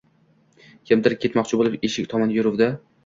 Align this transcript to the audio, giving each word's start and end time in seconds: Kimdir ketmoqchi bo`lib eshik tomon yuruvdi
Kimdir 0.91 1.15
ketmoqchi 1.25 1.59
bo`lib 1.61 1.77
eshik 1.89 2.09
tomon 2.15 2.35
yuruvdi 2.39 2.71